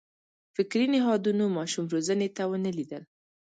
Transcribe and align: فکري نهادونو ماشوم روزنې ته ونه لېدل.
فکري 0.55 0.87
نهادونو 0.93 1.45
ماشوم 1.57 1.85
روزنې 1.93 2.29
ته 2.35 2.43
ونه 2.51 2.71
لېدل. 2.77 3.03